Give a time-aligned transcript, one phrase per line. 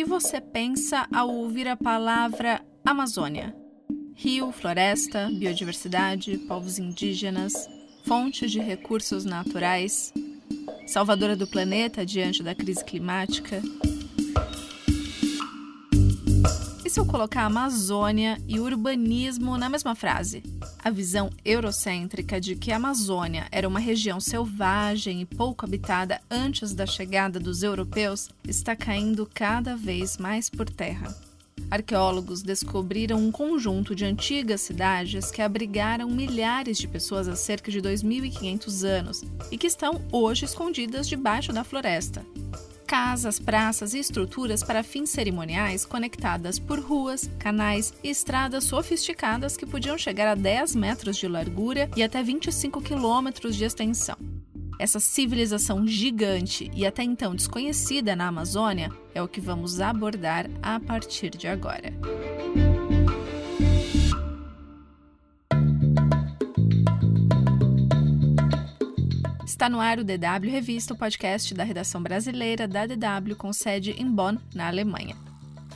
[0.00, 3.54] que você pensa ao ouvir a palavra Amazônia?
[4.14, 7.68] Rio, floresta, biodiversidade, povos indígenas,
[8.06, 10.10] fontes de recursos naturais,
[10.86, 13.60] salvadora do planeta diante da crise climática.
[16.90, 20.42] Se eu colocar Amazônia e urbanismo na mesma frase?
[20.82, 26.74] A visão eurocêntrica de que a Amazônia era uma região selvagem e pouco habitada antes
[26.74, 31.16] da chegada dos europeus está caindo cada vez mais por terra.
[31.70, 37.80] Arqueólogos descobriram um conjunto de antigas cidades que abrigaram milhares de pessoas há cerca de
[37.80, 42.26] 2.500 anos e que estão hoje escondidas debaixo da floresta
[42.90, 49.64] casas, praças e estruturas para fins cerimoniais conectadas por ruas, canais e estradas sofisticadas que
[49.64, 54.16] podiam chegar a 10 metros de largura e até 25 quilômetros de extensão.
[54.76, 60.80] Essa civilização gigante e até então desconhecida na Amazônia é o que vamos abordar a
[60.80, 61.92] partir de agora.
[69.60, 73.90] Está no ar o DW Revista, o podcast da redação brasileira da DW com sede
[73.90, 75.14] em Bonn, na Alemanha.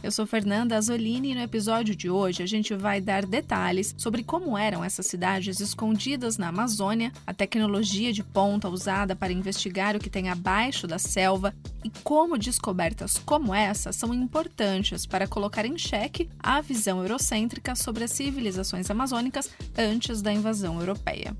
[0.03, 4.25] Eu sou Fernanda Azolini e no episódio de hoje a gente vai dar detalhes sobre
[4.25, 10.01] como eram essas cidades escondidas na Amazônia, a tecnologia de ponta usada para investigar o
[10.01, 11.53] que tem abaixo da selva
[11.85, 18.05] e como descobertas como essa são importantes para colocar em xeque a visão eurocêntrica sobre
[18.05, 21.37] as civilizações amazônicas antes da invasão europeia.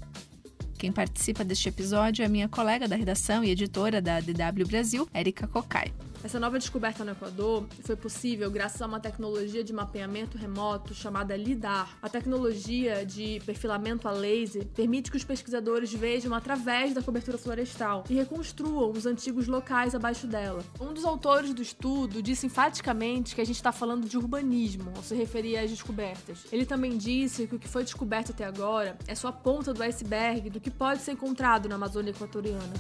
[0.85, 5.47] Quem participa deste episódio é minha colega da redação e editora da DW Brasil, Erika
[5.47, 5.91] Kokai.
[6.25, 11.37] Essa nova descoberta no Equador foi possível graças a uma tecnologia de mapeamento remoto chamada
[11.37, 11.99] LIDAR.
[12.01, 18.05] A tecnologia de perfilamento a laser permite que os pesquisadores vejam através da cobertura florestal
[18.09, 20.65] e reconstruam os antigos locais abaixo dela.
[20.81, 25.03] Um dos autores do estudo disse enfaticamente que a gente está falando de urbanismo ao
[25.03, 26.47] se referir às descobertas.
[26.51, 29.83] Ele também disse que o que foi descoberto até agora é só a ponta do
[29.83, 32.73] iceberg do que pode ser encontrado na Amazônia Equatoriana.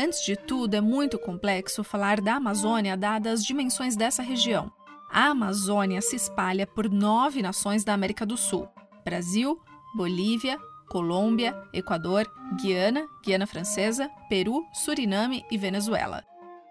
[0.00, 4.70] Antes de tudo, é muito complexo falar da Amazônia dadas as dimensões dessa região.
[5.10, 8.68] A Amazônia se espalha por nove nações da América do Sul:
[9.04, 9.60] Brasil,
[9.96, 10.56] Bolívia,
[10.88, 16.22] Colômbia, Equador, Guiana, Guiana Francesa, Peru, Suriname e Venezuela.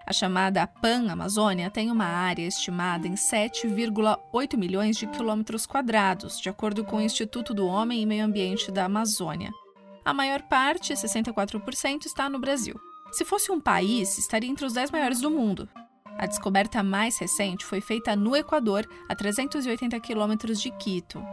[0.06, 6.86] A chamada Pan-Amazônia tem uma área estimada em 7,8 milhões de quilômetros quadrados, de acordo
[6.86, 9.52] com o Instituto do Homem e Meio Ambiente da Amazônia.
[10.06, 12.80] A maior parte, 64%, está no Brasil.
[13.12, 15.68] Se fosse um país, estaria entre os 10 maiores do mundo.
[16.18, 21.24] A descoberta mais recente foi feita no Equador, a 380 quilômetros de Quito.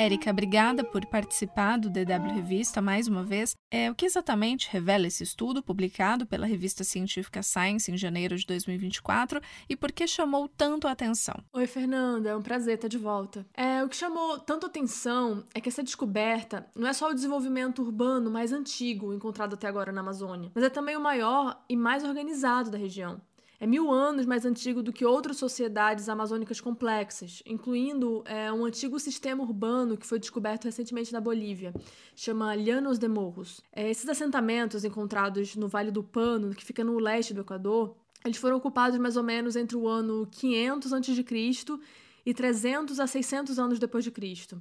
[0.00, 3.56] Érica, obrigada por participar do DW Revista mais uma vez.
[3.68, 8.46] É, o que exatamente revela esse estudo publicado pela revista científica Science em janeiro de
[8.46, 11.34] 2024 e por que chamou tanto a atenção?
[11.52, 13.44] Oi, Fernanda, é um prazer estar de volta.
[13.52, 17.82] É, o que chamou tanto atenção é que essa descoberta não é só o desenvolvimento
[17.82, 22.04] urbano mais antigo encontrado até agora na Amazônia, mas é também o maior e mais
[22.04, 23.20] organizado da região
[23.60, 28.98] é mil anos mais antigo do que outras sociedades amazônicas complexas, incluindo é, um antigo
[29.00, 31.74] sistema urbano que foi descoberto recentemente na Bolívia,
[32.14, 33.60] chama Llanos de Morros.
[33.72, 38.36] É, esses assentamentos encontrados no Vale do Pano, que fica no leste do Equador, eles
[38.36, 41.24] foram ocupados mais ou menos entre o ano 500 a.C.
[42.24, 44.60] e 300 a 600 anos depois de Cristo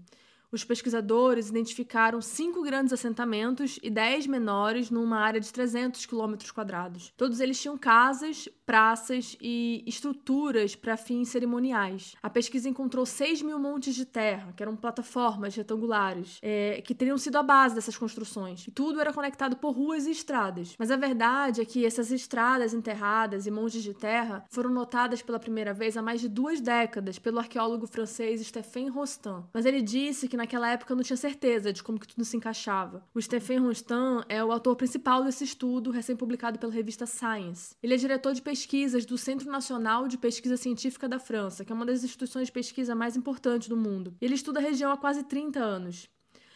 [0.51, 7.13] os pesquisadores identificaram cinco grandes assentamentos e dez menores numa área de 300 quilômetros quadrados.
[7.17, 12.15] Todos eles tinham casas, praças e estruturas para fins cerimoniais.
[12.21, 17.17] A pesquisa encontrou 6 mil montes de terra, que eram plataformas retangulares, é, que teriam
[17.17, 18.67] sido a base dessas construções.
[18.67, 20.75] E tudo era conectado por ruas e estradas.
[20.77, 25.39] Mas a verdade é que essas estradas enterradas e montes de terra foram notadas pela
[25.39, 29.43] primeira vez há mais de duas décadas pelo arqueólogo francês Stéphane Rostand.
[29.53, 32.37] Mas ele disse que que naquela época não tinha certeza de como que tudo se
[32.37, 33.03] encaixava.
[33.13, 37.75] O Stephen Ronstan é o autor principal desse estudo, recém-publicado pela revista Science.
[37.81, 41.75] Ele é diretor de pesquisas do Centro Nacional de Pesquisa Científica da França, que é
[41.75, 44.15] uma das instituições de pesquisa mais importantes do mundo.
[44.19, 46.09] Ele estuda a região há quase 30 anos.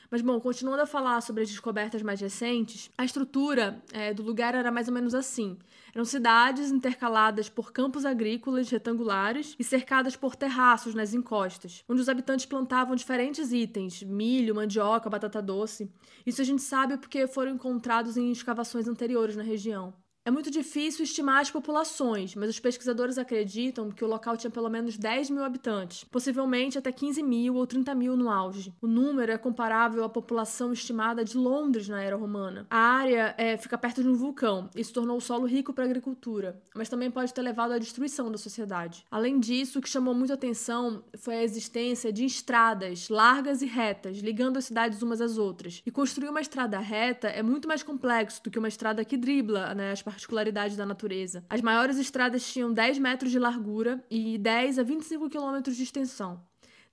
[0.09, 4.55] Mas, bom, continuando a falar sobre as descobertas mais recentes, a estrutura é, do lugar
[4.55, 5.59] era mais ou menos assim.
[5.93, 12.09] Eram cidades intercaladas por campos agrícolas retangulares e cercadas por terraços nas encostas, onde os
[12.09, 15.89] habitantes plantavam diferentes itens: milho, mandioca, batata doce.
[16.25, 19.93] Isso a gente sabe porque foram encontrados em escavações anteriores na região.
[20.23, 24.69] É muito difícil estimar as populações, mas os pesquisadores acreditam que o local tinha pelo
[24.69, 28.71] menos 10 mil habitantes, possivelmente até 15 mil ou 30 mil no auge.
[28.79, 32.67] O número é comparável à população estimada de Londres na era romana.
[32.69, 35.85] A área é, fica perto de um vulcão e se tornou o solo rico para
[35.85, 39.03] a agricultura, mas também pode ter levado à destruição da sociedade.
[39.09, 44.19] Além disso, o que chamou muito atenção foi a existência de estradas largas e retas,
[44.19, 45.81] ligando as cidades umas às outras.
[45.83, 49.73] E construir uma estrada reta é muito mais complexo do que uma estrada que dribla
[49.73, 51.43] né, as particularidades da natureza.
[51.49, 56.41] As maiores estradas tinham 10 metros de largura e 10 a 25 quilômetros de extensão.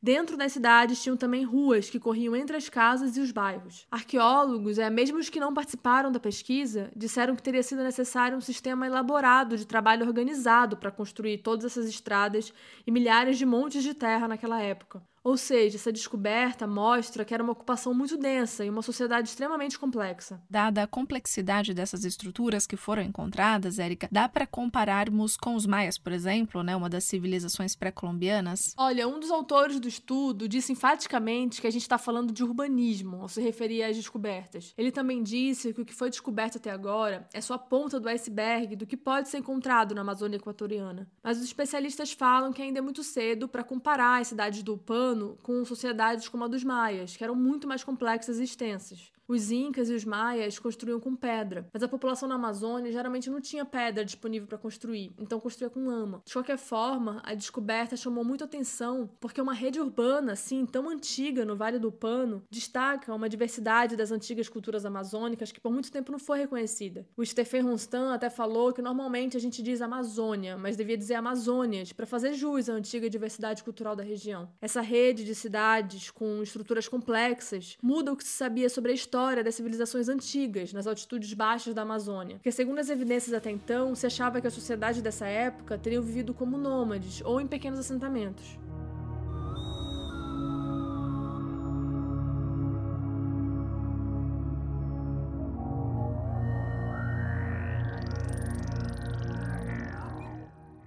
[0.00, 3.84] Dentro das cidades tinham também ruas que corriam entre as casas e os bairros.
[3.90, 8.40] Arqueólogos, é, mesmo os que não participaram da pesquisa, disseram que teria sido necessário um
[8.40, 12.52] sistema elaborado de trabalho organizado para construir todas essas estradas
[12.86, 15.02] e milhares de montes de terra naquela época.
[15.28, 19.78] Ou seja, essa descoberta mostra que era uma ocupação muito densa e uma sociedade extremamente
[19.78, 20.40] complexa.
[20.48, 25.98] Dada a complexidade dessas estruturas que foram encontradas, Érica, dá para compararmos com os maias,
[25.98, 28.74] por exemplo, né, uma das civilizações pré-colombianas?
[28.78, 33.20] Olha, um dos autores do estudo disse enfaticamente que a gente está falando de urbanismo
[33.20, 34.72] ao se referir às descobertas.
[34.78, 38.08] Ele também disse que o que foi descoberto até agora é só a ponta do
[38.08, 41.06] iceberg do que pode ser encontrado na Amazônia Equatoriana.
[41.22, 45.17] Mas os especialistas falam que ainda é muito cedo para comparar as cidades do Pano
[45.42, 49.12] com sociedades como a dos maias, que eram muito mais complexas e extensas.
[49.28, 53.42] Os incas e os maias construíam com pedra, mas a população na Amazônia geralmente não
[53.42, 56.22] tinha pedra disponível para construir, então construía com lama.
[56.24, 61.44] De qualquer forma, a descoberta chamou muita atenção porque uma rede urbana assim tão antiga
[61.44, 66.10] no Vale do Pano destaca uma diversidade das antigas culturas amazônicas que por muito tempo
[66.10, 67.06] não foi reconhecida.
[67.14, 71.92] O Stephen Ronstam até falou que normalmente a gente diz Amazônia, mas devia dizer Amazônias
[71.92, 74.48] para fazer jus à antiga diversidade cultural da região.
[74.58, 79.17] Essa rede de cidades com estruturas complexas muda o que se sabia sobre a história
[79.18, 83.92] história das civilizações antigas nas altitudes baixas da Amazônia, porque segundo as evidências até então,
[83.92, 88.56] se achava que a sociedade dessa época teriam vivido como nômades ou em pequenos assentamentos.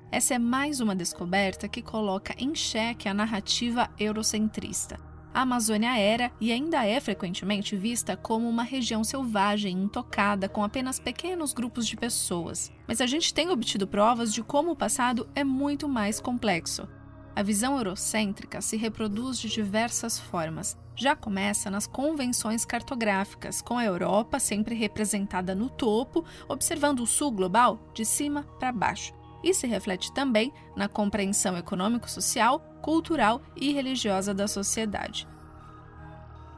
[0.10, 6.32] Essa é mais uma descoberta que coloca em xeque a narrativa eurocentrista a Amazônia era
[6.42, 11.96] e ainda é frequentemente vista como uma região selvagem, intocada, com apenas pequenos grupos de
[11.96, 12.72] pessoas.
[12.86, 16.88] Mas a gente tem obtido provas de como o passado é muito mais complexo.
[17.34, 20.78] A visão eurocêntrica se reproduz de diversas formas.
[20.98, 27.32] Já começa nas convenções cartográficas, com a Europa sempre representada no topo, observando o sul
[27.32, 29.14] global de cima para baixo.
[29.42, 35.28] E se reflete também na compreensão econômico-social cultural e religiosa da sociedade.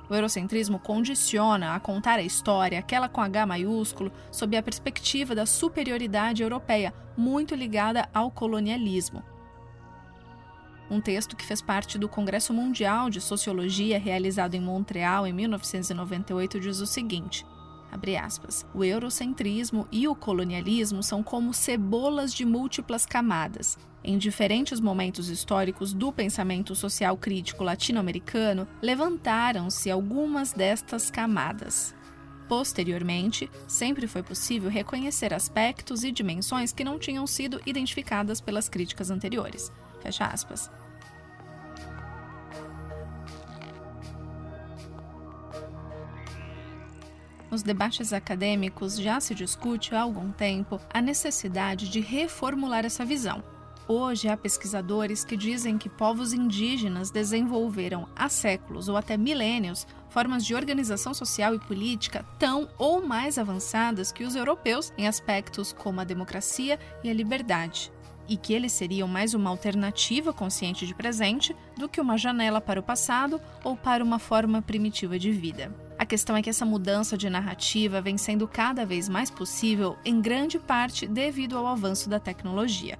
[0.10, 5.46] O eurocentrismo condiciona a contar a história, aquela com H maiúsculo, sob a perspectiva da
[5.46, 9.24] superioridade europeia, muito ligada ao colonialismo.
[10.90, 16.60] Um texto que fez parte do Congresso Mundial de Sociologia realizado em Montreal em 1998
[16.60, 17.46] diz o seguinte:
[18.22, 23.78] Aspas, o eurocentrismo e o colonialismo são como cebolas de múltiplas camadas.
[24.04, 31.95] Em diferentes momentos históricos do pensamento social crítico latino-americano, levantaram-se algumas destas camadas.
[32.48, 39.10] Posteriormente, sempre foi possível reconhecer aspectos e dimensões que não tinham sido identificadas pelas críticas
[39.10, 39.72] anteriores.
[40.01, 40.69] Fecha aspas.
[47.53, 53.43] Nos debates acadêmicos já se discute há algum tempo a necessidade de reformular essa visão.
[53.88, 60.43] Hoje há pesquisadores que dizem que povos indígenas desenvolveram há séculos ou até milênios formas
[60.43, 66.01] de organização social e política tão ou mais avançadas que os europeus em aspectos como
[66.01, 67.91] a democracia e a liberdade,
[68.27, 72.79] e que eles seriam mais uma alternativa consciente de presente do que uma janela para
[72.79, 75.72] o passado ou para uma forma primitiva de vida.
[76.13, 80.60] Questão é que essa mudança de narrativa vem sendo cada vez mais possível, em grande
[80.60, 83.00] parte devido ao avanço da tecnologia.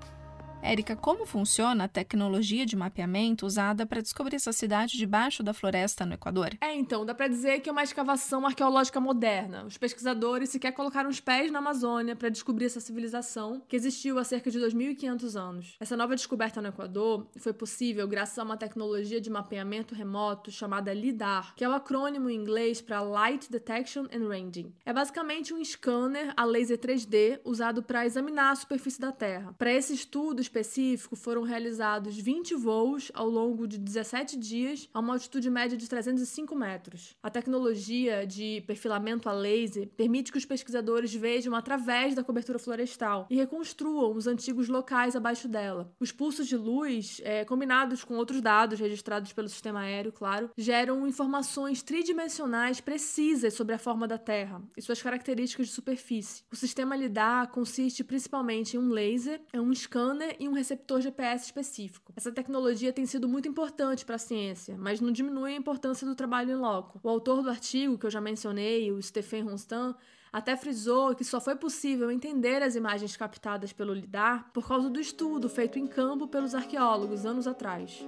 [0.64, 6.06] Érica, como funciona a tecnologia de mapeamento usada para descobrir essa cidade debaixo da floresta
[6.06, 6.58] no Equador?
[6.62, 9.66] É, então, dá para dizer que é uma escavação arqueológica moderna.
[9.66, 14.24] Os pesquisadores sequer colocaram os pés na Amazônia para descobrir essa civilização que existiu há
[14.24, 15.76] cerca de 2.500 anos.
[15.82, 20.94] Essa nova descoberta no Equador foi possível graças a uma tecnologia de mapeamento remoto chamada
[20.94, 24.74] LIDAR, que é o acrônimo em inglês para Light Detection and Ranging.
[24.86, 29.54] É basicamente um scanner a laser 3D usado para examinar a superfície da Terra.
[29.58, 35.00] Para esse estudo, os específico, foram realizados 20 voos ao longo de 17 dias, a
[35.00, 37.16] uma altitude média de 305 metros.
[37.24, 43.26] A tecnologia de perfilamento a laser permite que os pesquisadores vejam através da cobertura florestal
[43.30, 45.92] e reconstruam os antigos locais abaixo dela.
[46.00, 51.08] Os pulsos de luz, é, combinados com outros dados registrados pelo sistema aéreo, claro, geram
[51.08, 56.44] informações tridimensionais precisas sobre a forma da Terra e suas características de superfície.
[56.52, 62.12] O sistema LIDAR consiste principalmente em um laser, um scanner e um receptor GPS específico.
[62.16, 66.16] Essa tecnologia tem sido muito importante para a ciência, mas não diminui a importância do
[66.16, 67.00] trabalho em loco.
[67.02, 69.96] O autor do artigo que eu já mencionei, o Stephen Ronstan,
[70.32, 75.00] até frisou que só foi possível entender as imagens captadas pelo LIDAR por causa do
[75.00, 78.04] estudo feito em campo pelos arqueólogos anos atrás.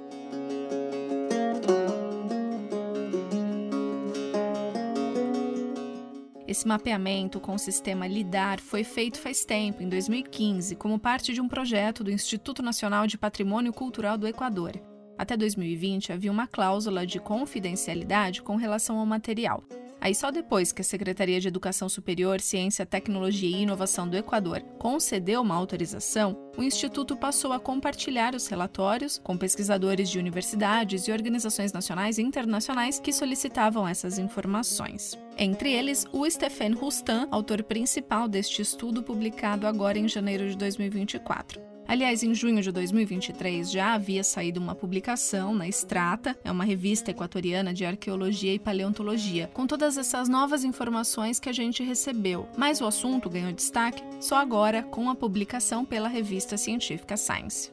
[6.48, 11.42] Esse mapeamento com o sistema LIDAR foi feito faz tempo, em 2015, como parte de
[11.42, 14.74] um projeto do Instituto Nacional de Patrimônio Cultural do Equador.
[15.18, 19.64] Até 2020 havia uma cláusula de confidencialidade com relação ao material.
[20.06, 24.62] Aí só depois que a Secretaria de Educação Superior, Ciência, Tecnologia e Inovação do Equador
[24.78, 31.12] concedeu uma autorização, o Instituto passou a compartilhar os relatórios com pesquisadores de universidades e
[31.12, 35.18] organizações nacionais e internacionais que solicitavam essas informações.
[35.40, 41.65] Entre eles, o Stephen Rustan, autor principal deste estudo publicado agora em janeiro de 2024.
[41.88, 47.12] Aliás, em junho de 2023 já havia saído uma publicação na Strata, é uma revista
[47.12, 52.50] equatoriana de arqueologia e paleontologia, com todas essas novas informações que a gente recebeu.
[52.58, 57.72] Mas o assunto ganhou destaque só agora com a publicação pela revista científica Science.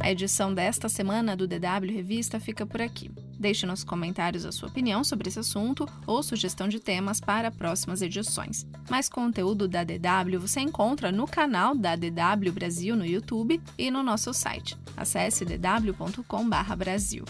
[0.00, 3.10] A edição desta semana do DW Revista fica por aqui.
[3.40, 8.02] Deixe nos comentários a sua opinião sobre esse assunto ou sugestão de temas para próximas
[8.02, 8.66] edições.
[8.90, 14.02] Mais conteúdo da DW você encontra no canal da DW Brasil no YouTube e no
[14.02, 14.76] nosso site.
[14.94, 17.24] Acesse dw.com/brasil.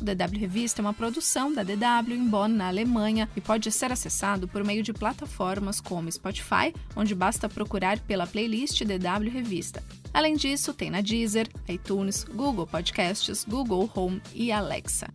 [0.00, 3.90] O DW Revista é uma produção da DW em Bonn, na Alemanha, e pode ser
[3.90, 9.82] acessado por meio de plataformas como Spotify, onde basta procurar pela playlist DW Revista.
[10.14, 15.08] Além disso, tem na Deezer, iTunes, Google Podcasts, Google Home e Alexa.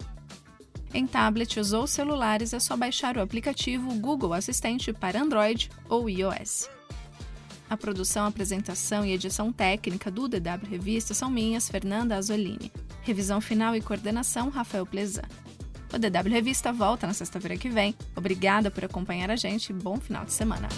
[0.96, 6.70] Em tablets ou celulares é só baixar o aplicativo Google Assistente para Android ou iOS.
[7.70, 12.72] A produção, apresentação e edição técnica do DW Revista são minhas, Fernanda Azolini.
[13.02, 15.24] Revisão final e coordenação, Rafael Plezan.
[15.94, 17.94] O DW Revista volta na sexta-feira que vem.
[18.16, 20.70] Obrigada por acompanhar a gente e bom final de semana.